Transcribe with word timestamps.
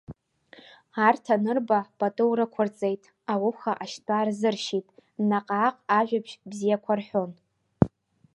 Арҭ 1.07 1.25
анырба, 1.35 1.79
пату 1.97 2.31
рықәырҵеит, 2.37 3.03
ауха 3.31 3.71
ашьтәа 3.83 4.27
рзыршьит, 4.27 4.87
наҟ-ааҟ 5.29 5.77
ажәабжь 5.97 6.33
бзиақәа 6.49 6.93
рҳәон. 6.99 7.31